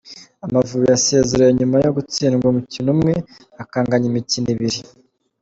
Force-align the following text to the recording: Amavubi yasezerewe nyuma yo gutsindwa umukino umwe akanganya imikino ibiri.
Amavubi 0.45 0.85
yasezerewe 0.93 1.51
nyuma 1.59 1.75
yo 1.85 1.89
gutsindwa 1.97 2.45
umukino 2.49 2.87
umwe 2.95 3.13
akanganya 3.63 4.07
imikino 4.11 4.47
ibiri. 4.55 4.79